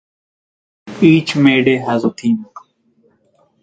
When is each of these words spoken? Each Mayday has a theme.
Each 0.99 1.35
Mayday 1.35 1.75
has 1.75 2.05
a 2.05 2.09
theme. 2.11 2.47